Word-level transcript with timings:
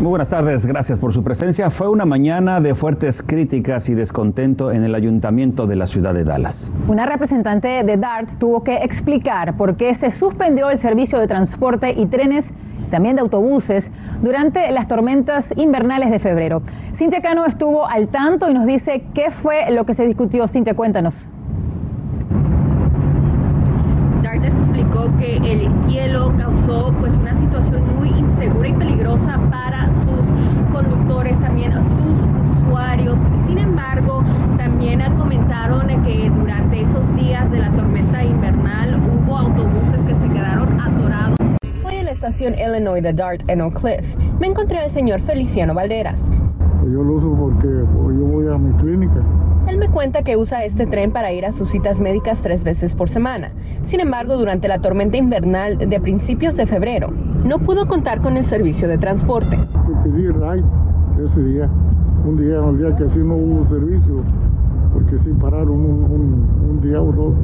Muy 0.00 0.10
buenas 0.10 0.28
tardes, 0.28 0.64
gracias 0.64 0.96
por 0.96 1.12
su 1.12 1.24
presencia. 1.24 1.70
Fue 1.70 1.88
una 1.88 2.04
mañana 2.04 2.60
de 2.60 2.76
fuertes 2.76 3.20
críticas 3.20 3.88
y 3.88 3.94
descontento 3.94 4.70
en 4.70 4.84
el 4.84 4.94
ayuntamiento 4.94 5.66
de 5.66 5.74
la 5.74 5.88
ciudad 5.88 6.14
de 6.14 6.22
Dallas. 6.22 6.72
Una 6.86 7.04
representante 7.04 7.82
de 7.82 7.96
DART 7.96 8.38
tuvo 8.38 8.62
que 8.62 8.76
explicar 8.76 9.56
por 9.56 9.76
qué 9.76 9.96
se 9.96 10.12
suspendió 10.12 10.70
el 10.70 10.78
servicio 10.78 11.18
de 11.18 11.26
transporte 11.26 11.94
y 11.98 12.06
trenes 12.06 12.52
también 12.92 13.16
de 13.16 13.22
autobuses, 13.22 13.90
durante 14.22 14.70
las 14.70 14.86
tormentas 14.86 15.52
invernales 15.56 16.12
de 16.12 16.20
febrero. 16.20 16.62
Cintia 16.94 17.20
Cano 17.20 17.44
estuvo 17.44 17.86
al 17.86 18.06
tanto 18.08 18.48
y 18.48 18.54
nos 18.54 18.66
dice 18.66 19.04
qué 19.14 19.30
fue 19.30 19.70
lo 19.72 19.84
que 19.84 19.94
se 19.94 20.06
discutió. 20.06 20.46
Cintia, 20.48 20.74
cuéntanos. 20.74 21.26
Dart 24.22 24.44
explicó 24.44 25.10
que 25.18 25.36
el 25.38 25.77
hielo 25.88 26.32
causó 26.36 26.92
pues 27.00 27.12
una 27.18 27.38
situación 27.38 27.82
muy 27.96 28.08
insegura 28.08 28.68
y 28.68 28.72
peligrosa 28.74 29.38
para 29.50 29.86
sus 30.04 30.72
conductores, 30.72 31.38
también 31.40 31.72
sus 31.72 32.62
usuarios. 32.62 33.18
Sin 33.46 33.58
embargo, 33.58 34.22
también 34.56 35.02
comentaron 35.16 35.88
que 36.04 36.30
durante 36.30 36.82
esos 36.82 37.16
días 37.16 37.50
de 37.50 37.58
la 37.58 37.70
tormenta 37.70 38.22
invernal 38.22 39.00
hubo 39.00 39.38
autobuses 39.38 40.02
que 40.06 40.14
se 40.14 40.32
quedaron 40.32 40.80
atorados 40.80 41.38
estación 42.18 42.54
Illinois 42.58 43.02
de 43.02 43.12
Dart 43.12 43.42
en 43.48 43.60
Oak 43.60 43.80
Cliff, 43.80 44.16
me 44.40 44.48
encontré 44.48 44.78
al 44.78 44.90
señor 44.90 45.20
Feliciano 45.20 45.72
Valderas. 45.72 46.18
Yo 46.82 47.02
lo 47.02 47.14
uso 47.14 47.36
porque 47.38 47.68
pues, 47.68 48.18
yo 48.18 48.24
voy 48.24 48.48
a 48.48 48.58
mi 48.58 48.72
clínica. 48.82 49.22
Él 49.68 49.76
me 49.76 49.90
cuenta 49.90 50.22
que 50.22 50.38
usa 50.38 50.64
este 50.64 50.86
tren 50.86 51.12
para 51.12 51.30
ir 51.32 51.44
a 51.44 51.52
sus 51.52 51.70
citas 51.70 52.00
médicas 52.00 52.40
tres 52.40 52.64
veces 52.64 52.94
por 52.94 53.10
semana. 53.10 53.52
Sin 53.84 54.00
embargo, 54.00 54.38
durante 54.38 54.66
la 54.66 54.78
tormenta 54.78 55.18
invernal 55.18 55.76
de 55.76 56.00
principios 56.00 56.56
de 56.56 56.64
febrero, 56.64 57.10
no 57.44 57.58
pudo 57.58 57.86
contar 57.86 58.22
con 58.22 58.38
el 58.38 58.46
servicio 58.46 58.88
de 58.88 58.96
transporte. 58.96 59.58
Pedí 60.04 60.28
ride 60.28 60.64
ese 61.22 61.44
día, 61.44 61.68
un 62.24 62.38
día, 62.38 62.62
un 62.62 62.78
día 62.78 62.96
que 62.96 63.04
así 63.04 63.18
no 63.18 63.34
hubo 63.36 63.66
servicio, 63.68 64.22
porque 64.94 65.18
sí 65.18 65.30
pararon 65.38 65.70
un, 65.70 66.48
un 66.70 66.80
día 66.80 67.02
o 67.02 67.12
dos 67.12 67.34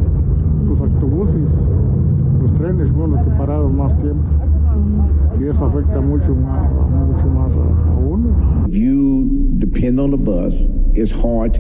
los 0.67 0.81
autobuses, 0.81 1.43
los 2.41 2.55
trenes, 2.55 2.91
bueno, 2.95 3.23
que 3.23 3.31
pararon 3.33 3.77
más 3.77 3.95
tiempo 3.99 4.25
y 5.41 5.45
eso 5.45 5.65
afecta 5.65 6.01
mucho 6.01 6.35
más, 6.35 6.71
mucho 6.71 7.27
más 7.27 7.53
a. 7.53 7.94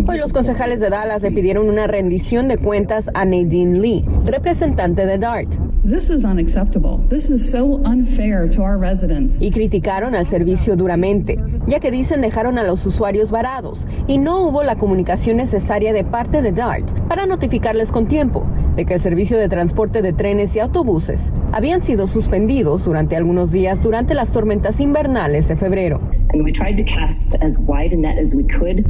Hoy 0.09 0.19
los 0.19 0.33
concejales 0.33 0.81
de 0.81 0.91
Dallas 0.91 1.23
le 1.23 1.31
pidieron 1.31 1.69
una 1.69 1.87
rendición 1.87 2.49
de 2.49 2.59
cuentas 2.59 3.09
a 3.15 3.25
Nadine 3.25 3.79
Lee, 3.79 4.05
representante 4.25 5.07
de 5.07 5.19
DART. 5.19 5.49
This 5.85 6.11
is 6.11 6.25
unacceptable. 6.25 6.99
This 7.09 7.31
is 7.31 7.49
so 7.49 7.81
unfair 7.85 8.51
to 8.51 8.63
our 8.63 8.77
residents. 8.77 9.41
Y 9.41 9.53
criticaron 9.53 10.17
al 10.17 10.27
servicio 10.27 10.75
duramente, 10.75 11.37
ya 11.69 11.79
que 11.79 11.93
dicen 11.93 12.21
dejaron 12.21 12.59
a 12.59 12.65
los 12.65 12.85
usuarios 12.85 13.31
varados 13.31 13.87
y 14.09 14.19
no 14.19 14.49
hubo 14.49 14.65
la 14.65 14.75
comunicación 14.75 15.37
necesaria 15.37 15.93
de 15.93 16.03
parte 16.03 16.43
de 16.43 16.51
DART 16.51 16.91
para 17.07 17.27
notificarles 17.27 17.93
con 17.93 18.09
tiempo 18.09 18.45
de 18.75 18.87
que 18.87 18.95
el 18.95 19.01
servicio 19.01 19.39
de 19.39 19.49
transporte 19.49 20.03
de 20.03 20.13
trenes 20.13 20.57
y 20.57 20.59
autobuses 20.59 21.23
habían 21.53 21.81
sido 21.81 22.09
suspendidos 22.09 22.85
durante 22.85 23.15
algunos 23.15 23.53
días 23.53 23.81
durante 23.85 24.15
las 24.15 24.33
tormentas 24.33 24.81
invernales 24.81 25.47
de 25.47 25.55
febrero. 25.55 26.01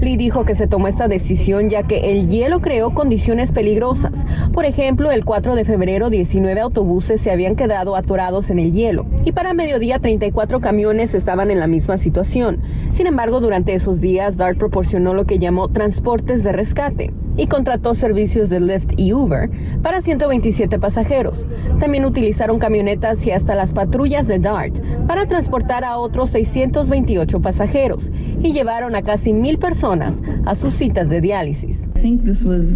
Lee 0.00 0.17
dijo 0.17 0.45
que 0.45 0.55
se 0.55 0.67
tomó 0.67 0.89
esta 0.89 1.09
decisión 1.09 1.70
ya 1.70 1.83
que 1.83 2.11
el 2.11 2.28
hielo 2.28 2.61
creó 2.61 2.95
condiciones 2.95 3.52
peligrosas. 3.52 4.13
Por 4.52 4.64
ejemplo, 4.64 5.11
el 5.11 5.24
4 5.24 5.55
de 5.55 5.64
febrero 5.64 6.11
19 6.11 6.61
autobuses 6.61 7.20
se 7.20 7.30
habían 7.30 7.57
quedado 7.57 7.96
atorados 7.96 8.51
en 8.51 8.58
el 8.58 8.73
hielo 8.73 9.07
y 9.24 9.33
para 9.33 9.55
mediodía 9.55 9.98
34 9.98 10.61
camiones 10.61 11.14
estaban 11.14 11.51
en 11.51 11.61
la 11.61 11.67
misma 11.67 11.98
situación. 11.98 12.61
Sin 12.92 13.07
embargo, 13.07 13.41
durante 13.41 13.74
esos 13.74 14.01
días, 14.01 14.36
DART 14.36 14.58
proporcionó 14.58 15.14
lo 15.14 15.24
que 15.24 15.39
llamó 15.39 15.69
transportes 15.69 16.42
de 16.42 16.52
rescate 16.52 17.13
y 17.36 17.46
contrató 17.46 17.95
servicios 17.95 18.48
de 18.48 18.61
Lyft 18.61 18.92
y 18.96 19.12
Uber 19.12 19.50
para 19.83 20.00
127 20.00 20.78
pasajeros. 20.78 21.46
También 21.80 22.05
utilizaron 22.05 22.58
camionetas 22.58 23.24
y 23.27 23.30
hasta 23.30 23.55
las 23.55 23.72
patrullas 23.72 24.27
de 24.27 24.39
DART 24.39 24.80
para 25.06 25.27
transportar 25.27 25.84
a 25.84 25.98
otros 25.98 26.30
628 26.30 27.40
pasajeros 27.40 28.11
y 28.42 28.52
llevaron 28.52 28.95
a 28.95 29.02
casi 29.02 29.33
mil 29.33 29.58
personas 29.58 30.17
a 30.45 30.55
sus 30.55 30.74
citas 30.74 31.08
de 31.08 31.20
diálisis. 31.20 31.78
Um, 32.05 32.20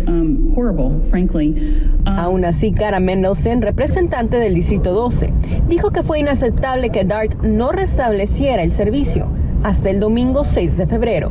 um, 0.06 0.54
Aún 2.06 2.44
así, 2.46 2.72
Cara 2.72 2.98
Mendelson, 2.98 3.60
representante 3.60 4.38
del 4.38 4.54
Distrito 4.54 4.92
12, 4.92 5.32
dijo 5.68 5.90
que 5.90 6.02
fue 6.02 6.20
inaceptable 6.20 6.88
que 6.88 7.04
DART 7.04 7.42
no 7.42 7.70
restableciera 7.70 8.62
el 8.62 8.72
servicio 8.72 9.28
hasta 9.62 9.90
el 9.90 10.00
domingo 10.00 10.44
6 10.44 10.76
de 10.76 10.86
febrero. 10.86 11.30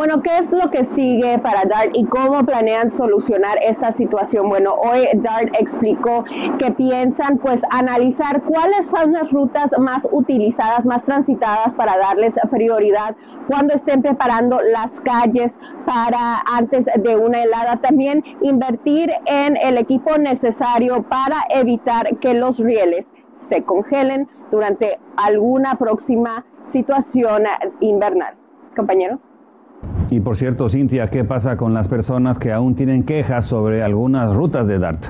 Bueno, 0.00 0.22
¿qué 0.22 0.38
es 0.38 0.50
lo 0.50 0.70
que 0.70 0.84
sigue 0.84 1.38
para 1.40 1.66
DART 1.66 1.90
y 1.92 2.06
cómo 2.06 2.42
planean 2.46 2.90
solucionar 2.90 3.58
esta 3.62 3.92
situación? 3.92 4.48
Bueno, 4.48 4.72
hoy 4.72 5.06
DART 5.12 5.54
explicó 5.58 6.24
que 6.58 6.70
piensan 6.70 7.36
pues 7.36 7.60
analizar 7.68 8.40
cuáles 8.44 8.88
son 8.88 9.12
las 9.12 9.30
rutas 9.30 9.72
más 9.78 10.08
utilizadas, 10.10 10.86
más 10.86 11.02
transitadas 11.02 11.76
para 11.76 11.98
darles 11.98 12.36
prioridad 12.50 13.14
cuando 13.46 13.74
estén 13.74 14.00
preparando 14.00 14.62
las 14.62 15.02
calles 15.02 15.52
para 15.84 16.44
antes 16.50 16.86
de 16.96 17.16
una 17.18 17.42
helada. 17.42 17.76
También 17.76 18.24
invertir 18.40 19.12
en 19.26 19.58
el 19.58 19.76
equipo 19.76 20.16
necesario 20.16 21.02
para 21.02 21.44
evitar 21.50 22.16
que 22.20 22.32
los 22.32 22.58
rieles 22.58 23.06
se 23.34 23.64
congelen 23.64 24.30
durante 24.50 24.98
alguna 25.18 25.74
próxima 25.74 26.46
situación 26.64 27.42
invernal. 27.80 28.34
Compañeros. 28.74 29.29
Y 30.10 30.18
por 30.18 30.36
cierto, 30.36 30.68
Cintia, 30.68 31.08
¿qué 31.08 31.22
pasa 31.22 31.56
con 31.56 31.72
las 31.72 31.86
personas 31.86 32.38
que 32.38 32.52
aún 32.52 32.74
tienen 32.74 33.04
quejas 33.04 33.44
sobre 33.44 33.84
algunas 33.84 34.34
rutas 34.34 34.66
de 34.66 34.80
DART? 34.80 35.06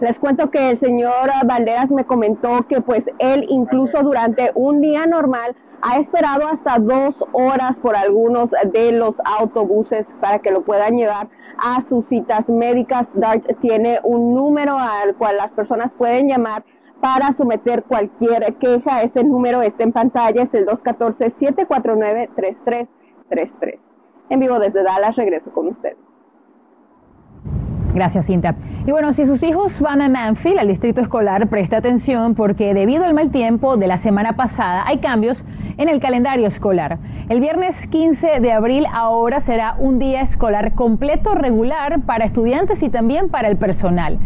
Les 0.00 0.20
cuento 0.20 0.50
que 0.50 0.70
el 0.70 0.78
señor 0.78 1.30
Valderas 1.46 1.90
me 1.90 2.04
comentó 2.04 2.66
que 2.68 2.80
pues 2.80 3.10
él 3.18 3.44
incluso 3.48 4.02
durante 4.02 4.52
un 4.54 4.80
día 4.80 5.06
normal 5.06 5.56
ha 5.82 5.98
esperado 5.98 6.46
hasta 6.46 6.78
dos 6.78 7.24
horas 7.32 7.80
por 7.80 7.96
algunos 7.96 8.50
de 8.72 8.92
los 8.92 9.20
autobuses 9.24 10.14
para 10.20 10.38
que 10.38 10.50
lo 10.50 10.62
puedan 10.62 10.96
llevar 10.96 11.28
a 11.58 11.80
sus 11.80 12.06
citas 12.06 12.48
médicas. 12.48 13.18
DART 13.18 13.58
tiene 13.60 13.98
un 14.04 14.34
número 14.34 14.78
al 14.78 15.16
cual 15.16 15.38
las 15.38 15.52
personas 15.52 15.92
pueden 15.92 16.28
llamar 16.28 16.64
para 17.04 17.32
someter 17.32 17.82
cualquier 17.82 18.54
queja. 18.54 19.02
Ese 19.02 19.22
número 19.22 19.60
está 19.60 19.82
en 19.82 19.92
pantalla, 19.92 20.42
es 20.42 20.54
el 20.54 20.64
214-749-3333. 20.64 22.88
En 24.30 24.40
vivo 24.40 24.58
desde 24.58 24.82
Dallas, 24.82 25.14
regreso 25.16 25.52
con 25.52 25.68
ustedes. 25.68 25.98
Gracias, 27.92 28.24
Cinta. 28.24 28.56
Y 28.86 28.90
bueno, 28.90 29.12
si 29.12 29.26
sus 29.26 29.42
hijos 29.42 29.80
van 29.80 30.00
a 30.00 30.08
Manfield, 30.08 30.58
al 30.58 30.68
distrito 30.68 31.02
escolar, 31.02 31.46
presta 31.48 31.76
atención 31.76 32.34
porque 32.34 32.72
debido 32.72 33.04
al 33.04 33.12
mal 33.12 33.30
tiempo 33.30 33.76
de 33.76 33.86
la 33.86 33.98
semana 33.98 34.32
pasada 34.32 34.84
hay 34.86 35.00
cambios 35.00 35.44
en 35.76 35.90
el 35.90 36.00
calendario 36.00 36.46
escolar. 36.46 36.98
El 37.28 37.40
viernes 37.40 37.86
15 37.86 38.40
de 38.40 38.50
abril 38.50 38.86
ahora 38.90 39.40
será 39.40 39.76
un 39.78 39.98
día 39.98 40.22
escolar 40.22 40.74
completo 40.74 41.34
regular 41.34 42.00
para 42.00 42.24
estudiantes 42.24 42.82
y 42.82 42.88
también 42.88 43.28
para 43.28 43.48
el 43.48 43.58
personal. 43.58 44.18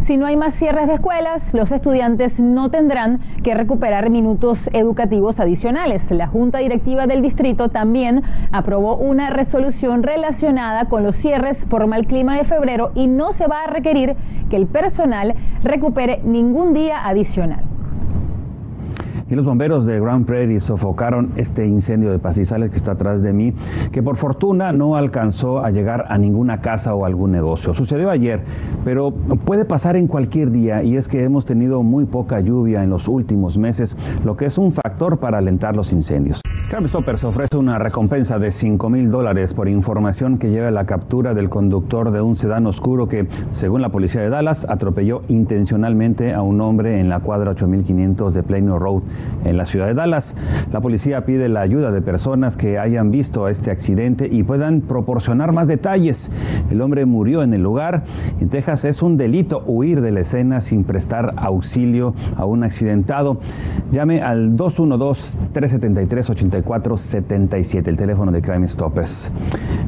Si 0.00 0.16
no 0.16 0.26
hay 0.26 0.36
más 0.36 0.54
cierres 0.54 0.88
de 0.88 0.94
escuelas, 0.94 1.52
los 1.52 1.70
estudiantes 1.70 2.40
no 2.40 2.70
tendrán 2.70 3.20
que 3.44 3.54
recuperar 3.54 4.08
minutos 4.08 4.70
educativos 4.72 5.38
adicionales. 5.40 6.10
La 6.10 6.26
Junta 6.26 6.58
Directiva 6.58 7.06
del 7.06 7.20
Distrito 7.22 7.68
también 7.68 8.22
aprobó 8.50 8.96
una 8.96 9.30
resolución 9.30 10.02
relacionada 10.02 10.86
con 10.86 11.02
los 11.02 11.16
cierres 11.16 11.64
por 11.66 11.86
mal 11.86 12.06
clima 12.06 12.36
de 12.36 12.44
febrero 12.44 12.92
y 12.94 13.06
no 13.08 13.32
se 13.32 13.46
va 13.46 13.62
a 13.62 13.66
requerir 13.66 14.16
que 14.48 14.56
el 14.56 14.66
personal 14.66 15.34
recupere 15.62 16.20
ningún 16.24 16.72
día 16.72 17.06
adicional 17.06 17.69
y 19.30 19.34
los 19.34 19.44
bomberos 19.44 19.86
de 19.86 20.00
Grand 20.00 20.26
Prairie 20.26 20.60
sofocaron 20.60 21.32
este 21.36 21.64
incendio 21.66 22.10
de 22.10 22.18
pastizales 22.18 22.70
que 22.70 22.76
está 22.76 22.92
atrás 22.92 23.22
de 23.22 23.32
mí, 23.32 23.54
que 23.92 24.02
por 24.02 24.16
fortuna 24.16 24.72
no 24.72 24.96
alcanzó 24.96 25.64
a 25.64 25.70
llegar 25.70 26.06
a 26.08 26.18
ninguna 26.18 26.60
casa 26.60 26.94
o 26.94 27.04
algún 27.04 27.30
negocio. 27.30 27.72
Sucedió 27.72 28.10
ayer, 28.10 28.40
pero 28.84 29.12
puede 29.12 29.64
pasar 29.64 29.96
en 29.96 30.06
cualquier 30.06 30.50
día 30.50 30.82
y 30.82 30.96
es 30.96 31.08
que 31.08 31.22
hemos 31.22 31.46
tenido 31.46 31.82
muy 31.82 32.04
poca 32.04 32.40
lluvia 32.40 32.82
en 32.82 32.90
los 32.90 33.08
últimos 33.08 33.56
meses, 33.56 33.96
lo 34.24 34.36
que 34.36 34.46
es 34.46 34.58
un 34.58 34.72
factor 34.72 35.18
para 35.18 35.38
alentar 35.38 35.76
los 35.76 35.92
incendios. 35.92 36.40
Crime 36.68 36.86
Stoppers 36.86 37.24
ofrece 37.24 37.56
una 37.56 37.80
recompensa 37.80 38.38
de 38.38 38.52
5 38.52 38.90
mil 38.90 39.10
dólares 39.10 39.54
por 39.54 39.68
información 39.68 40.38
que 40.38 40.50
lleva 40.50 40.68
a 40.68 40.70
la 40.70 40.84
captura 40.84 41.34
del 41.34 41.48
conductor 41.48 42.12
de 42.12 42.20
un 42.20 42.36
sedán 42.36 42.64
oscuro 42.68 43.08
que, 43.08 43.26
según 43.50 43.82
la 43.82 43.88
policía 43.88 44.20
de 44.20 44.28
Dallas, 44.30 44.64
atropelló 44.68 45.22
intencionalmente 45.26 46.32
a 46.32 46.42
un 46.42 46.60
hombre 46.60 47.00
en 47.00 47.08
la 47.08 47.18
cuadra 47.20 47.50
8500 47.50 48.34
de 48.34 48.42
Plano 48.44 48.78
Road 48.78 49.02
en 49.44 49.56
la 49.56 49.64
ciudad 49.64 49.86
de 49.86 49.94
Dallas. 49.94 50.36
La 50.72 50.80
policía 50.80 51.24
pide 51.24 51.48
la 51.48 51.60
ayuda 51.60 51.90
de 51.90 52.02
personas 52.02 52.56
que 52.56 52.78
hayan 52.78 53.10
visto 53.10 53.48
este 53.48 53.70
accidente 53.70 54.28
y 54.30 54.42
puedan 54.42 54.82
proporcionar 54.82 55.52
más 55.52 55.68
detalles. 55.68 56.30
El 56.70 56.80
hombre 56.82 57.06
murió 57.06 57.42
en 57.42 57.54
el 57.54 57.62
lugar. 57.62 58.04
En 58.40 58.48
Texas 58.48 58.84
es 58.84 59.02
un 59.02 59.16
delito 59.16 59.62
huir 59.66 60.00
de 60.00 60.10
la 60.10 60.20
escena 60.20 60.60
sin 60.60 60.84
prestar 60.84 61.34
auxilio 61.36 62.14
a 62.36 62.44
un 62.44 62.64
accidentado. 62.64 63.40
Llame 63.92 64.22
al 64.22 64.56
212 64.56 65.38
373 65.52 66.30
80 66.30 66.62
477, 66.62 67.90
el 67.90 67.96
teléfono 67.96 68.32
de 68.32 68.42
Crime 68.42 68.68
Stoppers. 68.68 69.30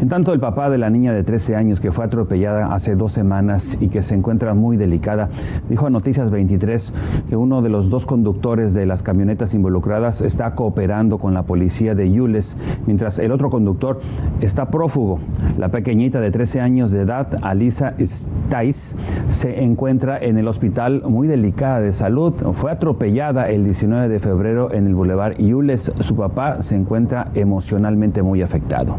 En 0.01 0.09
tanto, 0.09 0.33
el 0.33 0.41
papá 0.41 0.71
de 0.71 0.79
la 0.79 0.91
niña 0.91 1.13
de 1.13 1.23
13 1.23 1.57
años 1.57 1.81
que 1.81 1.93
fue 1.93 2.05
atropellada 2.05 2.75
hace 2.75 2.97
dos 2.97 3.13
semanas 3.13 3.79
y 3.81 3.89
que 3.89 4.03
se 4.03 4.15
encuentra 4.15 4.55
muy 4.55 4.77
delicada, 4.77 5.29
dijo 5.69 5.87
a 5.87 5.91
Noticias 5.91 6.31
23 6.31 6.93
que 7.29 7.37
uno 7.37 7.63
de 7.63 7.69
los 7.69 7.91
dos 7.91 8.07
conductores 8.07 8.75
de 8.75 8.87
las 8.87 9.03
camionetas 9.03 9.22
involucradas 9.55 10.21
está 10.21 10.55
cooperando 10.55 11.19
con 11.19 11.35
la 11.35 11.43
policía 11.45 11.95
de 11.95 12.11
Yules, 12.11 12.57
mientras 12.87 13.19
el 13.19 13.33
otro 13.33 13.51
conductor 13.51 14.01
está 14.41 14.71
prófugo. 14.71 15.21
La 15.59 15.69
pequeñita 15.69 16.21
de 16.21 16.31
13 16.31 16.61
años 16.61 16.91
de 16.91 17.03
edad, 17.03 17.39
Alisa 17.43 17.95
Stais, 18.01 18.97
se 19.29 19.63
encuentra 19.63 20.19
en 20.19 20.39
el 20.39 20.49
hospital 20.49 21.03
muy 21.07 21.29
delicada 21.29 21.81
de 21.81 21.93
salud. 21.93 22.35
Fue 22.55 22.71
atropellada 22.71 23.49
el 23.51 23.65
19 23.65 24.09
de 24.09 24.19
febrero 24.19 24.73
en 24.73 24.87
el 24.87 24.95
Boulevard 24.95 25.37
Yules. 25.39 25.93
Su 26.01 26.17
papá 26.17 26.63
se 26.63 26.77
encuentra 26.77 27.29
emocionalmente 27.35 28.23
muy 28.23 28.43
afectado. 28.43 28.97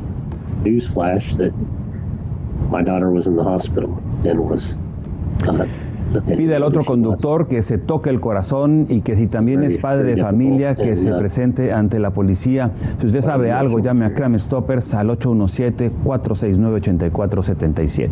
Pide 6.27 6.55
al 6.55 6.63
otro 6.63 6.83
conductor 6.83 7.47
que 7.47 7.63
se 7.63 7.77
toque 7.77 8.09
el 8.09 8.19
corazón 8.19 8.87
y 8.89 9.01
que 9.01 9.15
si 9.15 9.27
también 9.27 9.63
es 9.63 9.77
padre 9.77 10.15
de 10.15 10.21
familia, 10.21 10.75
que 10.75 10.95
se 10.95 11.11
presente 11.11 11.73
ante 11.73 11.99
la 11.99 12.11
policía. 12.11 12.71
Si 12.99 13.07
usted 13.07 13.21
sabe 13.21 13.51
algo, 13.51 13.79
llame 13.79 14.05
a 14.05 14.13
Crime 14.13 14.37
Stoppers 14.37 14.93
al 14.93 15.09
817-469-8477. 15.09 18.09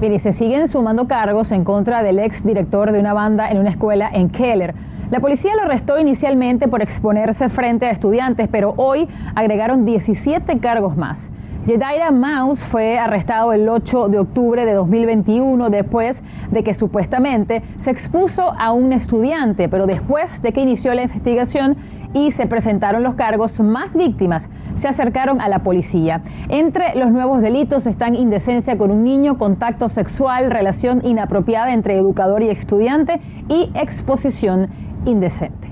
Bien, 0.00 0.12
y 0.12 0.18
se 0.18 0.32
siguen 0.32 0.68
sumando 0.68 1.06
cargos 1.06 1.52
en 1.52 1.64
contra 1.64 2.02
del 2.02 2.18
ex 2.18 2.44
director 2.44 2.90
de 2.90 2.98
una 2.98 3.14
banda 3.14 3.50
en 3.50 3.58
una 3.58 3.70
escuela 3.70 4.10
en 4.12 4.28
Keller. 4.28 4.74
La 5.10 5.20
policía 5.20 5.54
lo 5.54 5.62
arrestó 5.62 5.98
inicialmente 5.98 6.66
por 6.66 6.82
exponerse 6.82 7.48
frente 7.48 7.86
a 7.86 7.90
estudiantes, 7.90 8.48
pero 8.50 8.74
hoy 8.76 9.06
agregaron 9.34 9.84
17 9.84 10.58
cargos 10.58 10.96
más. 10.96 11.30
Jedaira 11.66 12.10
Mouse 12.10 12.62
fue 12.62 12.98
arrestado 12.98 13.54
el 13.54 13.66
8 13.70 14.08
de 14.08 14.18
octubre 14.18 14.66
de 14.66 14.74
2021 14.74 15.70
después 15.70 16.22
de 16.50 16.62
que 16.62 16.74
supuestamente 16.74 17.62
se 17.78 17.90
expuso 17.90 18.52
a 18.58 18.72
un 18.72 18.92
estudiante, 18.92 19.70
pero 19.70 19.86
después 19.86 20.42
de 20.42 20.52
que 20.52 20.60
inició 20.60 20.92
la 20.92 21.04
investigación 21.04 21.78
y 22.12 22.32
se 22.32 22.46
presentaron 22.46 23.02
los 23.02 23.14
cargos, 23.14 23.58
más 23.60 23.96
víctimas 23.96 24.50
se 24.74 24.88
acercaron 24.88 25.40
a 25.40 25.48
la 25.48 25.60
policía. 25.60 26.20
Entre 26.50 26.96
los 26.96 27.10
nuevos 27.10 27.40
delitos 27.40 27.86
están 27.86 28.14
indecencia 28.14 28.76
con 28.76 28.90
un 28.90 29.02
niño, 29.02 29.38
contacto 29.38 29.88
sexual, 29.88 30.50
relación 30.50 31.00
inapropiada 31.02 31.72
entre 31.72 31.96
educador 31.96 32.42
y 32.42 32.50
estudiante 32.50 33.22
y 33.48 33.70
exposición 33.74 34.68
indecente. 35.06 35.63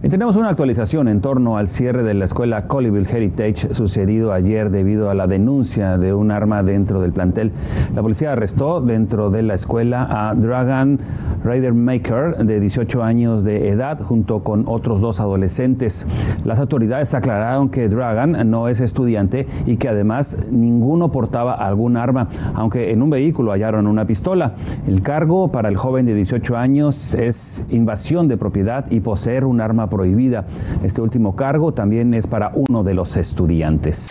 Y 0.00 0.08
tenemos 0.10 0.36
una 0.36 0.50
actualización 0.50 1.08
en 1.08 1.20
torno 1.20 1.56
al 1.56 1.66
cierre 1.66 2.04
de 2.04 2.14
la 2.14 2.26
escuela 2.26 2.68
Colleyville 2.68 3.10
Heritage 3.10 3.74
sucedido 3.74 4.32
ayer 4.32 4.70
debido 4.70 5.10
a 5.10 5.14
la 5.14 5.26
denuncia 5.26 5.98
de 5.98 6.14
un 6.14 6.30
arma 6.30 6.62
dentro 6.62 7.00
del 7.00 7.12
plantel. 7.12 7.50
La 7.96 8.00
policía 8.00 8.30
arrestó 8.30 8.80
dentro 8.80 9.30
de 9.30 9.42
la 9.42 9.54
escuela 9.54 10.06
a 10.08 10.36
Dragon 10.36 11.00
Ryder 11.44 11.74
Maker 11.74 12.46
de 12.46 12.60
18 12.60 13.02
años 13.02 13.42
de 13.42 13.70
edad 13.70 14.00
junto 14.00 14.44
con 14.44 14.68
otros 14.68 15.00
dos 15.00 15.18
adolescentes. 15.18 16.06
Las 16.44 16.60
autoridades 16.60 17.12
aclararon 17.14 17.68
que 17.68 17.88
Dragon 17.88 18.48
no 18.48 18.68
es 18.68 18.80
estudiante 18.80 19.48
y 19.66 19.78
que 19.78 19.88
además 19.88 20.38
ninguno 20.48 21.10
portaba 21.10 21.54
algún 21.54 21.96
arma, 21.96 22.28
aunque 22.54 22.92
en 22.92 23.02
un 23.02 23.10
vehículo 23.10 23.50
hallaron 23.50 23.88
una 23.88 24.04
pistola. 24.04 24.52
El 24.86 25.02
cargo 25.02 25.50
para 25.50 25.68
el 25.68 25.76
joven 25.76 26.06
de 26.06 26.14
18 26.14 26.56
años 26.56 27.14
es 27.14 27.66
invasión 27.68 28.28
de 28.28 28.36
propiedad 28.36 28.86
y 28.90 29.00
poseer 29.00 29.44
un 29.44 29.60
arma 29.60 29.87
prohibida. 29.88 30.44
Este 30.82 31.00
último 31.00 31.36
cargo 31.36 31.72
también 31.72 32.14
es 32.14 32.26
para 32.26 32.52
uno 32.54 32.82
de 32.82 32.94
los 32.94 33.16
estudiantes. 33.16 34.08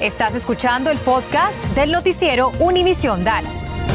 Estás 0.00 0.34
escuchando 0.34 0.90
el 0.90 0.98
podcast 0.98 1.64
del 1.74 1.90
noticiero 1.90 2.52
Univisión 2.60 3.24
Dallas. 3.24 3.86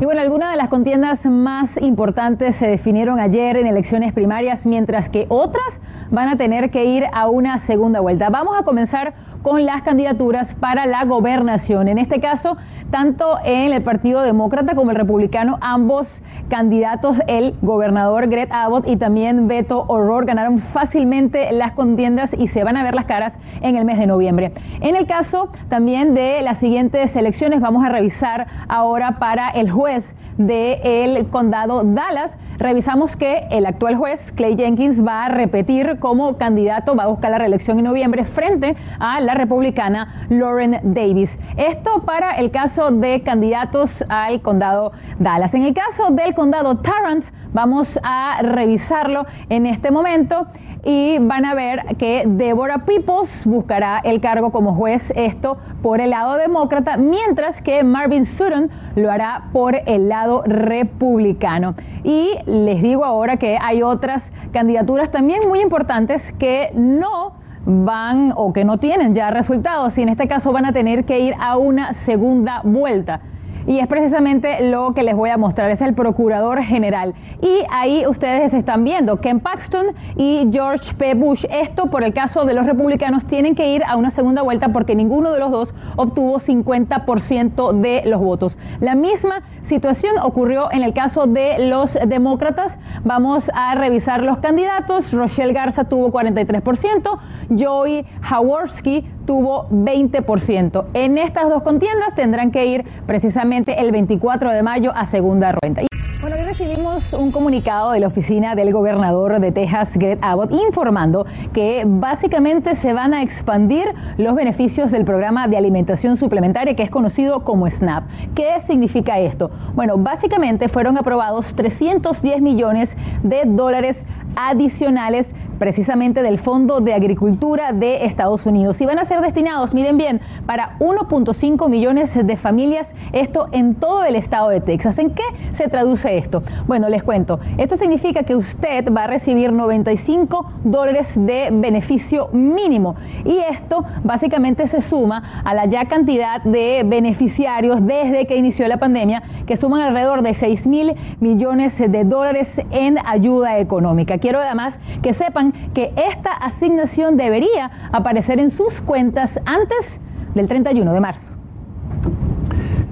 Y 0.00 0.04
bueno, 0.04 0.20
algunas 0.20 0.52
de 0.52 0.56
las 0.56 0.68
contiendas 0.68 1.26
más 1.26 1.76
importantes 1.82 2.54
se 2.54 2.68
definieron 2.68 3.18
ayer 3.18 3.56
en 3.56 3.66
elecciones 3.66 4.12
primarias, 4.12 4.64
mientras 4.64 5.08
que 5.08 5.26
otras 5.28 5.80
van 6.10 6.28
a 6.28 6.36
tener 6.36 6.70
que 6.70 6.84
ir 6.84 7.04
a 7.12 7.28
una 7.28 7.58
segunda 7.58 7.98
vuelta. 8.00 8.30
Vamos 8.30 8.54
a 8.56 8.62
comenzar 8.62 9.14
con 9.42 9.64
las 9.64 9.82
candidaturas 9.82 10.54
para 10.54 10.86
la 10.86 11.04
gobernación. 11.04 11.88
En 11.88 11.98
este 11.98 12.20
caso, 12.20 12.56
tanto 12.90 13.38
en 13.44 13.72
el 13.72 13.82
Partido 13.82 14.22
Demócrata 14.22 14.74
como 14.74 14.90
el 14.90 14.96
Republicano, 14.96 15.58
ambos 15.60 16.22
candidatos, 16.48 17.18
el 17.26 17.54
gobernador 17.62 18.28
Greg 18.28 18.48
Abbott 18.52 18.88
y 18.88 18.96
también 18.96 19.48
Beto 19.48 19.84
O'Rourke, 19.88 20.26
ganaron 20.28 20.58
fácilmente 20.58 21.52
las 21.52 21.72
contiendas 21.72 22.34
y 22.36 22.48
se 22.48 22.64
van 22.64 22.76
a 22.76 22.82
ver 22.82 22.94
las 22.94 23.04
caras 23.04 23.38
en 23.60 23.76
el 23.76 23.84
mes 23.84 23.98
de 23.98 24.06
noviembre. 24.06 24.52
En 24.80 24.96
el 24.96 25.06
caso 25.06 25.50
también 25.68 26.14
de 26.14 26.42
las 26.42 26.58
siguientes 26.58 27.14
elecciones, 27.16 27.60
vamos 27.60 27.84
a 27.84 27.88
revisar 27.88 28.46
ahora 28.68 29.18
para 29.18 29.50
el 29.50 29.70
juez 29.70 30.14
del 30.38 31.28
condado 31.28 31.82
Dallas. 31.84 32.38
Revisamos 32.58 33.14
que 33.14 33.46
el 33.52 33.66
actual 33.66 33.94
juez, 33.94 34.32
Clay 34.32 34.56
Jenkins, 34.56 35.06
va 35.06 35.26
a 35.26 35.28
repetir 35.28 36.00
como 36.00 36.36
candidato, 36.38 36.96
va 36.96 37.04
a 37.04 37.06
buscar 37.06 37.30
la 37.30 37.38
reelección 37.38 37.78
en 37.78 37.84
noviembre 37.84 38.24
frente 38.24 38.74
a 38.98 39.20
la 39.20 39.34
republicana 39.34 40.26
Lauren 40.28 40.80
Davis. 40.82 41.38
Esto 41.56 42.02
para 42.04 42.32
el 42.32 42.50
caso 42.50 42.90
de 42.90 43.22
candidatos 43.22 44.04
al 44.08 44.42
condado 44.42 44.90
Dallas. 45.20 45.54
En 45.54 45.62
el 45.62 45.72
caso 45.72 46.10
del 46.10 46.34
condado 46.34 46.78
Tarrant, 46.78 47.24
vamos 47.52 47.96
a 48.02 48.42
revisarlo 48.42 49.24
en 49.50 49.64
este 49.64 49.92
momento 49.92 50.48
y 50.84 51.18
van 51.18 51.44
a 51.44 51.54
ver 51.54 51.96
que 51.96 52.24
Deborah 52.26 52.84
Peoples 52.84 53.44
buscará 53.44 54.00
el 54.04 54.20
cargo 54.20 54.50
como 54.50 54.74
juez, 54.74 55.12
esto 55.16 55.58
por 55.82 56.00
el 56.00 56.10
lado 56.10 56.36
demócrata, 56.36 56.96
mientras 56.96 57.60
que 57.62 57.82
Marvin 57.84 58.24
Sutton 58.24 58.70
lo 58.96 59.10
hará 59.10 59.44
por 59.52 59.76
el 59.86 60.08
lado 60.08 60.42
republicano. 60.44 61.74
Y 62.04 62.30
les 62.46 62.82
digo 62.82 63.04
ahora 63.04 63.36
que 63.36 63.58
hay 63.60 63.82
otras 63.82 64.30
candidaturas 64.52 65.10
también 65.10 65.40
muy 65.48 65.60
importantes 65.60 66.32
que 66.38 66.70
no 66.74 67.34
van 67.66 68.32
o 68.34 68.52
que 68.52 68.64
no 68.64 68.78
tienen 68.78 69.14
ya 69.14 69.30
resultados 69.30 69.98
y 69.98 70.02
en 70.02 70.08
este 70.08 70.26
caso 70.26 70.52
van 70.52 70.64
a 70.64 70.72
tener 70.72 71.04
que 71.04 71.20
ir 71.20 71.34
a 71.38 71.58
una 71.58 71.92
segunda 71.92 72.62
vuelta 72.64 73.20
y 73.68 73.80
es 73.80 73.86
precisamente 73.86 74.70
lo 74.70 74.94
que 74.94 75.02
les 75.02 75.14
voy 75.14 75.28
a 75.28 75.36
mostrar, 75.36 75.70
es 75.70 75.82
el 75.82 75.92
procurador 75.92 76.62
general. 76.62 77.14
Y 77.42 77.64
ahí 77.70 78.06
ustedes 78.06 78.54
están 78.54 78.82
viendo 78.82 79.18
Ken 79.18 79.40
Paxton 79.40 79.88
y 80.16 80.48
George 80.50 80.94
P. 80.94 81.12
Bush. 81.12 81.44
Esto 81.50 81.90
por 81.90 82.02
el 82.02 82.14
caso 82.14 82.46
de 82.46 82.54
los 82.54 82.64
republicanos 82.64 83.26
tienen 83.26 83.54
que 83.54 83.68
ir 83.68 83.84
a 83.84 83.96
una 83.96 84.10
segunda 84.10 84.40
vuelta 84.40 84.70
porque 84.70 84.94
ninguno 84.94 85.32
de 85.32 85.40
los 85.40 85.50
dos 85.50 85.74
obtuvo 85.96 86.40
50% 86.40 87.72
de 87.78 88.04
los 88.06 88.22
votos. 88.22 88.56
La 88.80 88.94
misma 88.94 89.42
situación 89.60 90.14
ocurrió 90.22 90.72
en 90.72 90.82
el 90.82 90.94
caso 90.94 91.26
de 91.26 91.68
los 91.68 91.98
demócratas. 92.06 92.78
Vamos 93.04 93.50
a 93.54 93.74
revisar 93.74 94.22
los 94.22 94.38
candidatos. 94.38 95.12
Rochelle 95.12 95.52
Garza 95.52 95.84
tuvo 95.84 96.10
43%, 96.10 97.18
Joey 97.50 98.06
Haworski 98.22 99.04
tuvo 99.28 99.66
20%. 99.68 100.86
En 100.94 101.18
estas 101.18 101.50
dos 101.50 101.62
contiendas 101.62 102.14
tendrán 102.14 102.50
que 102.50 102.64
ir 102.64 102.86
precisamente 103.06 103.78
el 103.78 103.92
24 103.92 104.50
de 104.52 104.62
mayo 104.62 104.90
a 104.94 105.04
segunda 105.04 105.52
ronda. 105.52 105.82
Bueno, 106.22 106.36
hoy 106.36 106.42
recibimos 106.42 107.12
un 107.12 107.30
comunicado 107.30 107.92
de 107.92 108.00
la 108.00 108.06
oficina 108.06 108.54
del 108.54 108.72
gobernador 108.72 109.38
de 109.38 109.52
Texas, 109.52 109.96
Greg 109.96 110.18
Abbott, 110.22 110.50
informando 110.50 111.26
que 111.52 111.84
básicamente 111.86 112.74
se 112.74 112.94
van 112.94 113.12
a 113.12 113.22
expandir 113.22 113.84
los 114.16 114.34
beneficios 114.34 114.90
del 114.90 115.04
programa 115.04 115.46
de 115.46 115.58
alimentación 115.58 116.16
suplementaria 116.16 116.74
que 116.74 116.82
es 116.82 116.90
conocido 116.90 117.44
como 117.44 117.68
SNAP. 117.68 118.04
¿Qué 118.34 118.58
significa 118.66 119.18
esto? 119.18 119.50
Bueno, 119.74 119.98
básicamente 119.98 120.70
fueron 120.70 120.96
aprobados 120.96 121.54
310 121.54 122.40
millones 122.40 122.96
de 123.22 123.42
dólares 123.44 124.02
adicionales 124.36 125.34
precisamente 125.58 126.22
del 126.22 126.38
Fondo 126.38 126.80
de 126.80 126.94
Agricultura 126.94 127.72
de 127.72 128.04
Estados 128.04 128.46
Unidos. 128.46 128.80
Y 128.80 128.86
van 128.86 128.98
a 128.98 129.04
ser 129.04 129.20
destinados, 129.20 129.74
miren 129.74 129.96
bien, 129.96 130.20
para 130.46 130.78
1.5 130.78 131.68
millones 131.68 132.14
de 132.14 132.36
familias, 132.36 132.94
esto 133.12 133.48
en 133.52 133.74
todo 133.74 134.04
el 134.04 134.16
estado 134.16 134.50
de 134.50 134.60
Texas. 134.60 134.98
¿En 134.98 135.10
qué 135.10 135.24
se 135.52 135.68
traduce 135.68 136.16
esto? 136.16 136.42
Bueno, 136.66 136.88
les 136.88 137.02
cuento. 137.02 137.40
Esto 137.56 137.76
significa 137.76 138.22
que 138.22 138.36
usted 138.36 138.92
va 138.92 139.04
a 139.04 139.06
recibir 139.06 139.52
95 139.52 140.52
dólares 140.64 141.08
de 141.14 141.48
beneficio 141.52 142.28
mínimo. 142.32 142.96
Y 143.24 143.38
esto 143.38 143.84
básicamente 144.04 144.66
se 144.66 144.80
suma 144.80 145.42
a 145.44 145.54
la 145.54 145.66
ya 145.66 145.86
cantidad 145.86 146.42
de 146.42 146.82
beneficiarios 146.84 147.84
desde 147.84 148.26
que 148.26 148.36
inició 148.36 148.68
la 148.68 148.78
pandemia, 148.78 149.22
que 149.46 149.56
suman 149.56 149.82
alrededor 149.82 150.22
de 150.22 150.34
6 150.34 150.66
mil 150.66 150.94
millones 151.20 151.76
de 151.78 152.04
dólares 152.04 152.60
en 152.70 152.98
ayuda 153.04 153.58
económica. 153.58 154.18
Quiero 154.18 154.40
además 154.40 154.78
que 155.02 155.14
sepan 155.14 155.47
que 155.74 155.92
esta 156.10 156.32
asignación 156.32 157.16
debería 157.16 157.70
aparecer 157.92 158.38
en 158.40 158.50
sus 158.50 158.80
cuentas 158.80 159.40
antes 159.44 160.00
del 160.34 160.48
31 160.48 160.92
de 160.92 161.00
marzo. 161.00 161.32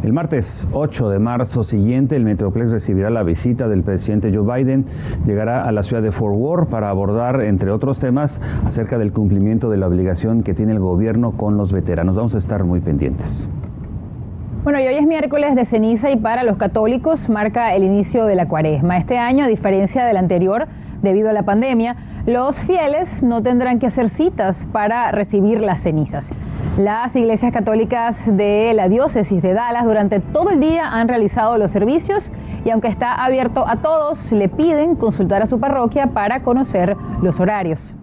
El 0.06 0.12
martes 0.12 0.68
8 0.72 1.10
de 1.10 1.18
marzo 1.18 1.64
siguiente, 1.64 2.14
el 2.14 2.22
Metroplex 2.22 2.70
recibirá 2.70 3.10
la 3.10 3.24
visita 3.24 3.66
del 3.66 3.82
presidente 3.82 4.30
Joe 4.32 4.62
Biden. 4.62 4.86
Llegará 5.26 5.64
a 5.64 5.72
la 5.72 5.82
ciudad 5.82 6.00
de 6.00 6.12
Fort 6.12 6.36
Worth 6.36 6.68
para 6.68 6.90
abordar, 6.90 7.40
entre 7.40 7.72
otros 7.72 7.98
temas, 7.98 8.40
acerca 8.64 8.98
del 8.98 9.12
cumplimiento 9.12 9.68
de 9.68 9.78
la 9.78 9.88
obligación 9.88 10.44
que 10.44 10.54
tiene 10.54 10.72
el 10.72 10.78
gobierno 10.78 11.32
con 11.32 11.56
los 11.56 11.72
veteranos. 11.72 12.14
Vamos 12.14 12.36
a 12.36 12.38
estar 12.38 12.62
muy 12.62 12.78
pendientes. 12.78 13.48
Bueno, 14.62 14.80
y 14.80 14.86
hoy 14.86 14.94
es 14.94 15.06
miércoles 15.06 15.56
de 15.56 15.64
ceniza 15.64 16.10
y 16.10 16.16
para 16.16 16.44
los 16.44 16.56
católicos 16.56 17.28
marca 17.28 17.74
el 17.74 17.82
inicio 17.82 18.26
de 18.26 18.36
la 18.36 18.46
cuaresma. 18.46 18.98
Este 18.98 19.18
año, 19.18 19.44
a 19.44 19.48
diferencia 19.48 20.04
del 20.04 20.18
anterior, 20.18 20.66
debido 21.02 21.30
a 21.30 21.32
la 21.32 21.42
pandemia, 21.42 21.96
los 22.26 22.58
fieles 22.58 23.22
no 23.22 23.40
tendrán 23.40 23.78
que 23.78 23.86
hacer 23.86 24.10
citas 24.10 24.66
para 24.72 25.12
recibir 25.12 25.60
las 25.60 25.80
cenizas. 25.80 26.32
Las 26.76 27.14
iglesias 27.14 27.52
católicas 27.52 28.20
de 28.26 28.72
la 28.74 28.88
diócesis 28.88 29.40
de 29.40 29.54
Dallas 29.54 29.84
durante 29.84 30.18
todo 30.18 30.50
el 30.50 30.60
día 30.60 30.88
han 30.88 31.06
realizado 31.06 31.56
los 31.56 31.70
servicios 31.70 32.30
y 32.64 32.70
aunque 32.70 32.88
está 32.88 33.14
abierto 33.14 33.66
a 33.66 33.76
todos, 33.76 34.32
le 34.32 34.48
piden 34.48 34.96
consultar 34.96 35.42
a 35.42 35.46
su 35.46 35.60
parroquia 35.60 36.08
para 36.08 36.42
conocer 36.42 36.96
los 37.22 37.38
horarios 37.38 37.95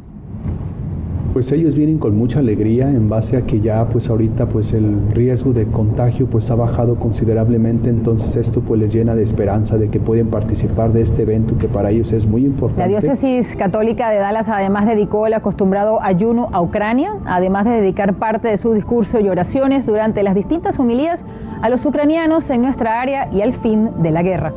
pues 1.33 1.51
ellos 1.51 1.73
vienen 1.73 1.97
con 1.97 2.15
mucha 2.15 2.39
alegría 2.39 2.87
en 2.87 3.09
base 3.09 3.35
a 3.35 3.41
que 3.41 3.59
ya 3.59 3.85
pues 3.89 4.07
ahorita 4.09 4.45
pues 4.45 4.71
el 4.71 5.09
riesgo 5.13 5.51
de 5.51 5.65
contagio 5.65 6.27
pues 6.27 6.49
ha 6.51 6.55
bajado 6.55 6.95
considerablemente, 6.95 7.89
entonces 7.89 8.35
esto 8.35 8.61
pues 8.61 8.79
les 8.79 8.93
llena 8.93 9.15
de 9.15 9.23
esperanza 9.23 9.77
de 9.77 9.89
que 9.89 9.99
pueden 9.99 10.27
participar 10.27 10.93
de 10.93 11.01
este 11.01 11.23
evento 11.23 11.57
que 11.57 11.67
para 11.67 11.89
ellos 11.89 12.11
es 12.11 12.27
muy 12.27 12.45
importante. 12.45 12.81
La 12.81 12.87
diócesis 12.87 13.55
católica 13.55 14.11
de 14.11 14.17
Dallas 14.17 14.47
además 14.47 14.85
dedicó 14.85 15.25
el 15.25 15.33
acostumbrado 15.33 16.01
ayuno 16.03 16.49
a 16.51 16.61
Ucrania, 16.61 17.15
además 17.25 17.65
de 17.65 17.71
dedicar 17.71 18.13
parte 18.13 18.47
de 18.47 18.59
su 18.59 18.71
discurso 18.73 19.19
y 19.19 19.27
oraciones 19.27 19.87
durante 19.87 20.21
las 20.21 20.35
distintas 20.35 20.79
homilías 20.79 21.25
a 21.61 21.69
los 21.69 21.83
ucranianos 21.85 22.47
en 22.51 22.61
nuestra 22.61 23.01
área 23.01 23.29
y 23.33 23.41
al 23.41 23.53
fin 23.53 23.89
de 24.03 24.11
la 24.11 24.21
guerra. 24.21 24.53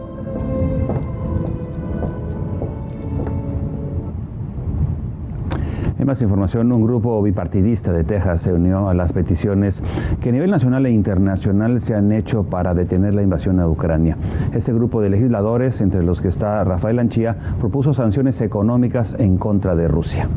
Más 6.06 6.22
información, 6.22 6.70
un 6.70 6.84
grupo 6.84 7.20
bipartidista 7.20 7.92
de 7.92 8.04
Texas 8.04 8.42
se 8.42 8.52
unió 8.52 8.88
a 8.88 8.94
las 8.94 9.12
peticiones 9.12 9.82
que 10.20 10.28
a 10.28 10.32
nivel 10.32 10.50
nacional 10.50 10.86
e 10.86 10.90
internacional 10.90 11.80
se 11.80 11.94
han 11.94 12.12
hecho 12.12 12.44
para 12.44 12.74
detener 12.74 13.14
la 13.14 13.22
invasión 13.22 13.58
a 13.58 13.68
Ucrania. 13.68 14.16
Este 14.54 14.72
grupo 14.72 15.00
de 15.00 15.10
legisladores, 15.10 15.80
entre 15.80 16.04
los 16.04 16.22
que 16.22 16.28
está 16.28 16.62
Rafael 16.62 17.00
Anchía, 17.00 17.36
propuso 17.58 17.92
sanciones 17.92 18.40
económicas 18.40 19.16
en 19.18 19.36
contra 19.36 19.74
de 19.74 19.88
Rusia. 19.88 20.28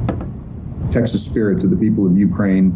Texas 0.90 1.22
spirit 1.22 1.60
to 1.60 1.70
the 1.70 1.76
people 1.76 2.06
of 2.06 2.18
Ukraine. 2.18 2.74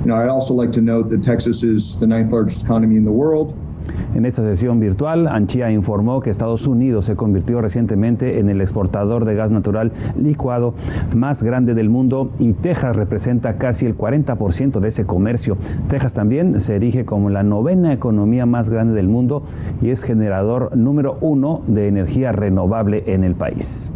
You 0.00 0.06
know, 0.06 0.16
I'd 0.16 0.28
also 0.28 0.52
like 0.52 0.72
to 0.72 0.80
note 0.80 1.10
that 1.10 1.22
Texas 1.22 1.62
is 1.62 1.96
the 2.00 2.06
ninth 2.06 2.32
largest 2.32 2.64
economy 2.64 2.96
in 2.96 3.04
the 3.04 3.12
world. 3.12 3.54
En 4.14 4.26
esta 4.26 4.42
sesión 4.42 4.80
virtual, 4.80 5.26
Anchia 5.26 5.70
informó 5.70 6.20
que 6.20 6.30
Estados 6.30 6.66
Unidos 6.66 7.06
se 7.06 7.16
convirtió 7.16 7.60
recientemente 7.60 8.38
en 8.38 8.50
el 8.50 8.60
exportador 8.60 9.24
de 9.24 9.34
gas 9.34 9.50
natural 9.50 9.92
licuado 10.16 10.74
más 11.14 11.42
grande 11.42 11.74
del 11.74 11.88
mundo 11.88 12.30
y 12.38 12.52
Texas 12.52 12.96
representa 12.96 13.54
casi 13.54 13.86
el 13.86 13.96
40% 13.96 14.80
de 14.80 14.88
ese 14.88 15.06
comercio. 15.06 15.56
Texas 15.88 16.14
también 16.14 16.60
se 16.60 16.76
erige 16.76 17.04
como 17.04 17.30
la 17.30 17.42
novena 17.42 17.92
economía 17.92 18.46
más 18.46 18.68
grande 18.68 18.94
del 18.94 19.08
mundo 19.08 19.44
y 19.80 19.90
es 19.90 20.02
generador 20.02 20.76
número 20.76 21.18
uno 21.20 21.62
de 21.66 21.88
energía 21.88 22.32
renovable 22.32 23.04
en 23.06 23.24
el 23.24 23.34
país. 23.34 23.90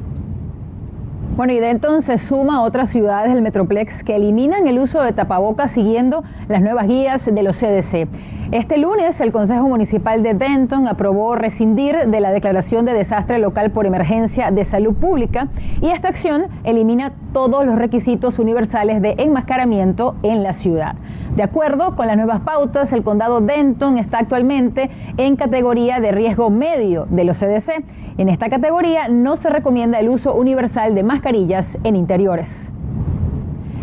Bueno, 1.37 1.53
y 1.53 1.59
de 1.59 1.69
entonces 1.69 2.23
suma 2.23 2.63
otras 2.63 2.89
ciudades 2.89 3.35
del 3.35 3.43
Metroplex 3.43 4.03
que 4.03 4.17
eliminan 4.17 4.67
el 4.67 4.79
uso 4.79 5.03
de 5.03 5.13
tapabocas 5.13 5.71
siguiendo 5.71 6.25
las 6.49 6.63
nuevas 6.63 6.89
guías 6.89 7.27
de 7.27 7.43
los 7.43 7.59
CDC. 7.59 8.09
Este 8.53 8.79
lunes, 8.79 9.21
el 9.21 9.33
Consejo 9.33 9.67
Municipal 9.67 10.23
de 10.23 10.35
Denton 10.35 10.87
aprobó 10.87 11.35
rescindir 11.35 12.07
de 12.07 12.21
la 12.21 12.31
declaración 12.31 12.85
de 12.85 12.93
desastre 12.93 13.41
local 13.41 13.73
por 13.73 13.87
emergencia 13.87 14.53
de 14.53 14.65
salud 14.65 14.95
pública 14.95 15.49
y 15.81 15.89
esta 15.89 16.07
acción 16.07 16.47
elimina 16.63 17.13
todos 17.33 17.67
los 17.67 17.75
requisitos 17.75 18.39
universales 18.39 19.03
de 19.03 19.17
enmascaramiento 19.19 20.15
en 20.23 20.45
la 20.45 20.53
ciudad. 20.53 20.95
De 21.35 21.43
acuerdo 21.43 21.97
con 21.97 22.07
las 22.07 22.17
nuevas 22.17 22.41
pautas, 22.43 22.93
el 22.93 23.03
condado 23.03 23.41
Denton 23.41 23.99
está 23.99 24.19
actualmente 24.19 24.91
en 25.17 25.35
categoría 25.35 25.99
de 25.99 26.13
riesgo 26.13 26.49
medio 26.49 27.07
de 27.11 27.25
los 27.25 27.39
CDC. 27.39 27.85
En 28.17 28.29
esta 28.29 28.49
categoría 28.49 29.09
no 29.09 29.37
se 29.37 29.51
recomienda 29.51 29.99
el 29.99 30.09
uso 30.09 30.37
universal 30.37 30.95
de 30.95 31.03
mascarillas 31.03 31.81
en 31.83 31.97
interiores. 31.97 32.71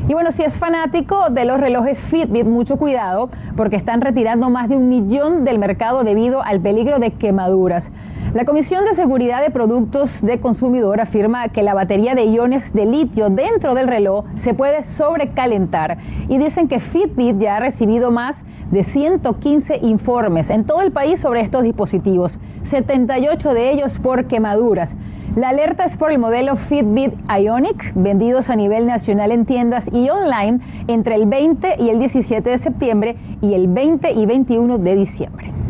Y 0.06 0.14
bueno, 0.14 0.34
si 0.34 0.44
es 0.44 0.54
fanático 0.56 1.30
de 1.30 1.46
los 1.46 1.60
relojes 1.62 1.98
Fitbit, 1.98 2.46
mucho 2.46 2.76
cuidado 2.76 3.30
porque 3.56 3.78
están 3.78 4.02
retirando 4.02 4.50
más 4.50 4.68
de 4.68 4.76
un 4.76 4.90
millón 4.90 5.46
del 5.46 5.60
mercado 5.60 6.04
debido 6.04 6.44
al 6.44 6.60
peligro 6.60 7.00
de 7.00 7.12
quemaduras. 7.12 7.90
La 8.34 8.44
Comisión 8.44 8.84
de 8.84 8.96
Seguridad 8.96 9.42
de 9.42 9.50
Productos 9.50 10.22
de 10.22 10.42
Consumidor 10.42 11.00
afirma 11.00 11.48
que 11.50 11.64
la 11.64 11.74
batería 11.74 12.16
de 12.16 12.26
iones 12.26 12.74
de 12.74 12.86
litio 12.86 13.30
dentro 13.30 13.76
del 13.76 13.88
reloj 13.88 14.26
se 14.36 14.54
puede 14.54 14.84
sobrecalentar 14.84 15.98
y 16.28 16.38
dicen 16.38 16.68
que 16.68 16.82
Fitbit 16.82 17.40
ya 17.40 17.56
ha 17.56 17.60
recibido 17.62 18.12
más 18.12 18.44
de 18.72 18.84
115 18.84 19.78
informes 19.84 20.50
en 20.50 20.66
todo 20.66 20.82
el 20.82 20.92
país 20.92 21.22
sobre 21.22 21.42
estos 21.42 21.64
dispositivos, 21.64 22.40
78 22.64 23.54
de 23.54 23.72
ellos 23.72 24.00
por 24.00 24.26
quemaduras. 24.26 24.98
La 25.36 25.50
alerta 25.50 25.86
es 25.86 25.98
por 25.98 26.12
el 26.12 26.20
modelo 26.20 26.58
Fitbit 26.58 27.12
Ionic, 27.28 27.92
vendidos 27.96 28.52
a 28.52 28.56
nivel 28.56 28.86
nacional 28.86 29.32
en 29.32 29.48
tiendas 29.48 29.90
y 29.92 30.08
online 30.12 30.60
entre 30.88 31.16
el 31.16 31.26
20 31.26 31.78
y 31.80 31.90
el 31.90 31.98
17 31.98 32.48
de 32.48 32.58
septiembre 32.60 33.16
y 33.42 33.56
el 33.56 33.68
20 33.68 34.12
y 34.12 34.28
21 34.28 34.78
de 34.78 34.96
diciembre. 34.96 35.63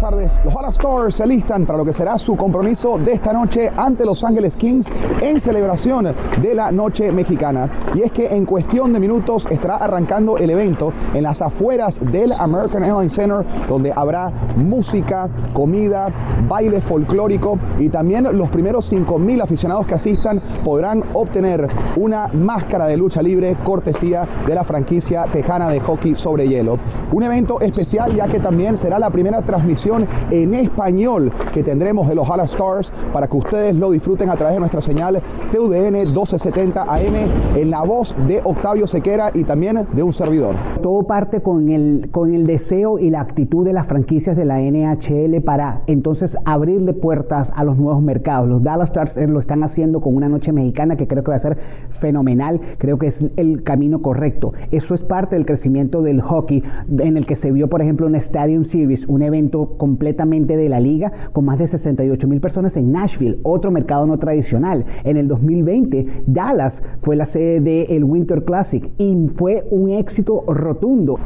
Buenas 0.00 0.10
tardes. 0.10 0.44
Los 0.44 0.54
Dallas 0.54 0.74
Stars 0.74 1.14
se 1.16 1.26
listan 1.26 1.66
para 1.66 1.78
lo 1.78 1.84
que 1.84 1.92
será 1.92 2.18
su 2.18 2.36
compromiso 2.36 2.98
de 2.98 3.12
esta 3.12 3.32
noche 3.32 3.70
ante 3.76 4.04
Los 4.04 4.22
Ángeles 4.22 4.56
Kings 4.56 4.86
en 5.20 5.40
celebración 5.40 6.14
de 6.40 6.54
la 6.54 6.70
Noche 6.70 7.10
Mexicana. 7.10 7.70
Y 7.94 8.02
es 8.02 8.12
que 8.12 8.26
en 8.26 8.44
cuestión 8.44 8.92
de 8.92 9.00
minutos 9.00 9.46
estará 9.50 9.76
arrancando 9.76 10.38
el 10.38 10.50
evento 10.50 10.92
en 11.14 11.22
las 11.22 11.42
afueras 11.42 12.00
del 12.12 12.32
American 12.32 12.84
Airlines 12.84 13.12
Center, 13.12 13.44
donde 13.68 13.92
habrá 13.92 14.30
música, 14.56 15.28
comida, 15.52 16.08
baile 16.48 16.80
folclórico 16.80 17.58
y 17.78 17.88
también 17.88 18.28
los 18.36 18.48
primeros 18.50 18.92
5.000 18.92 19.42
aficionados 19.42 19.86
que 19.86 19.94
asistan 19.94 20.40
podrán 20.64 21.02
obtener 21.14 21.68
una 21.96 22.28
máscara 22.28 22.86
de 22.86 22.96
lucha 22.96 23.22
libre 23.22 23.56
cortesía 23.64 24.26
de 24.46 24.54
la 24.54 24.64
franquicia 24.64 25.24
tejana 25.32 25.68
de 25.68 25.80
hockey 25.80 26.14
sobre 26.14 26.48
hielo. 26.48 26.78
Un 27.12 27.22
evento 27.24 27.60
especial 27.60 28.14
ya 28.14 28.28
que 28.28 28.38
también 28.38 28.76
será 28.76 28.98
la 28.98 29.10
primera 29.10 29.42
transmisión 29.42 29.87
en 30.30 30.54
español 30.54 31.32
que 31.52 31.62
tendremos 31.62 32.08
de 32.08 32.14
los 32.14 32.28
Hala 32.28 32.44
Stars 32.44 32.92
para 33.12 33.26
que 33.26 33.36
ustedes 33.36 33.74
lo 33.74 33.90
disfruten 33.90 34.28
a 34.28 34.36
través 34.36 34.54
de 34.54 34.60
nuestra 34.60 34.80
señal 34.80 35.22
TUDN 35.50 35.92
1270 35.92 36.82
AM 36.82 37.14
en 37.56 37.70
la 37.70 37.82
voz 37.82 38.14
de 38.26 38.40
Octavio 38.44 38.86
Sequera 38.86 39.30
y 39.34 39.44
también 39.44 39.86
de 39.92 40.02
un 40.02 40.12
servidor. 40.12 40.54
Todo 40.82 41.04
parte 41.04 41.40
con 41.40 41.70
el, 41.70 42.08
con 42.10 42.34
el 42.34 42.46
deseo 42.46 42.98
y 42.98 43.10
la 43.10 43.20
actitud 43.20 43.64
de 43.64 43.72
las 43.72 43.86
franquicias 43.86 44.36
de 44.36 44.44
la 44.44 44.60
NHL 44.60 45.40
para 45.42 45.82
entonces 45.86 46.36
abrirle 46.44 46.92
puertas 46.92 47.52
a 47.56 47.64
los 47.64 47.78
nuevos 47.78 48.02
mercados. 48.02 48.48
Los 48.48 48.62
Dallas 48.62 48.90
Stars 48.90 49.16
lo 49.16 49.40
están 49.40 49.62
haciendo 49.62 50.00
con 50.00 50.14
una 50.14 50.28
noche 50.28 50.52
mexicana 50.52 50.96
que 50.96 51.06
creo 51.06 51.22
que 51.22 51.30
va 51.30 51.36
a 51.36 51.40
ser 51.40 51.56
fenomenal, 51.90 52.60
creo 52.78 52.98
que 52.98 53.06
es 53.06 53.24
el 53.36 53.62
camino 53.62 54.02
correcto. 54.02 54.52
Eso 54.70 54.94
es 54.94 55.04
parte 55.04 55.36
del 55.36 55.46
crecimiento 55.46 56.02
del 56.02 56.20
hockey 56.20 56.62
en 56.98 57.16
el 57.16 57.26
que 57.26 57.34
se 57.34 57.52
vio, 57.52 57.68
por 57.68 57.80
ejemplo, 57.80 58.06
un 58.06 58.14
Stadium 58.16 58.64
Series, 58.64 59.06
un 59.06 59.22
evento 59.22 59.77
completamente 59.78 60.56
de 60.56 60.68
la 60.68 60.80
liga 60.80 61.10
con 61.32 61.46
más 61.46 61.58
de 61.58 61.66
68 61.66 62.28
mil 62.28 62.40
personas 62.40 62.76
en 62.76 62.92
Nashville, 62.92 63.38
otro 63.42 63.70
mercado 63.70 64.06
no 64.06 64.18
tradicional. 64.18 64.84
En 65.04 65.16
el 65.16 65.28
2020, 65.28 66.24
Dallas 66.26 66.82
fue 67.00 67.16
la 67.16 67.24
sede 67.24 67.60
del 67.60 68.04
Winter 68.04 68.44
Classic 68.44 68.90
y 68.98 69.28
fue 69.36 69.66
un 69.70 69.90
éxito 69.90 70.44
rotundo. 70.46 71.18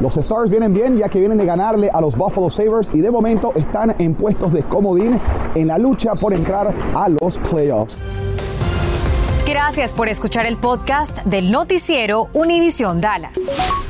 Los 0.00 0.16
Stars 0.16 0.50
vienen 0.50 0.72
bien 0.72 0.96
ya 0.96 1.08
que 1.08 1.20
vienen 1.20 1.38
de 1.38 1.44
ganarle 1.44 1.90
a 1.90 2.00
los 2.00 2.16
Buffalo 2.16 2.50
Sabres 2.50 2.90
y 2.94 3.00
de 3.00 3.10
momento 3.10 3.52
están 3.54 3.94
en 3.98 4.14
puestos 4.14 4.52
de 4.52 4.62
comodín 4.62 5.18
en 5.54 5.68
la 5.68 5.78
lucha 5.78 6.14
por 6.14 6.32
entrar 6.32 6.72
a 6.94 7.08
los 7.08 7.38
playoffs. 7.38 7.96
Gracias 9.46 9.92
por 9.92 10.08
escuchar 10.08 10.46
el 10.46 10.58
podcast 10.58 11.24
del 11.24 11.50
noticiero 11.50 12.28
Univisión 12.34 13.00
Dallas. 13.00 13.89